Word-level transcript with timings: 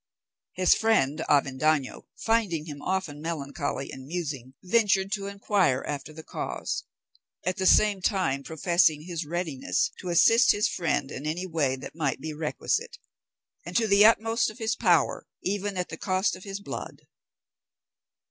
His 0.53 0.73
friend 0.73 1.19
Avendaño, 1.29 2.07
finding 2.17 2.65
him 2.65 2.81
often 2.81 3.21
melancholy 3.21 3.91
and 3.91 4.07
musing, 4.07 4.55
ventured 4.63 5.11
to 5.11 5.27
inquire 5.27 5.83
after 5.87 6.11
the 6.11 6.23
cause, 6.23 6.85
at 7.45 7.57
the 7.57 7.67
same 7.67 8.01
time 8.01 8.41
professing 8.41 9.03
his 9.03 9.27
readiness 9.27 9.91
to 9.99 10.09
assist 10.09 10.53
his 10.53 10.67
friend 10.67 11.11
in 11.11 11.27
any 11.27 11.45
way 11.45 11.75
that 11.75 11.93
might 11.93 12.19
be 12.19 12.33
requisite, 12.33 12.97
and 13.63 13.77
to 13.77 13.85
the 13.87 14.03
utmost 14.03 14.49
of 14.49 14.57
his 14.57 14.75
power, 14.75 15.27
even 15.43 15.77
at 15.77 15.89
the 15.89 15.97
cost 15.97 16.35
of 16.35 16.45
his 16.45 16.59
blood. 16.61 17.03